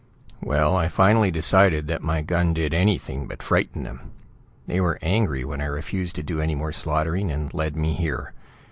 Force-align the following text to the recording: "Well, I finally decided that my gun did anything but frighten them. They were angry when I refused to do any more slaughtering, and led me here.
"Well, 0.41 0.75
I 0.75 0.87
finally 0.87 1.29
decided 1.29 1.85
that 1.85 2.01
my 2.01 2.23
gun 2.23 2.55
did 2.55 2.73
anything 2.73 3.27
but 3.27 3.43
frighten 3.43 3.83
them. 3.83 4.09
They 4.65 4.81
were 4.81 4.97
angry 5.03 5.45
when 5.45 5.61
I 5.61 5.65
refused 5.65 6.15
to 6.15 6.23
do 6.23 6.41
any 6.41 6.55
more 6.55 6.71
slaughtering, 6.71 7.29
and 7.29 7.53
led 7.53 7.75
me 7.75 7.93
here. 7.93 8.33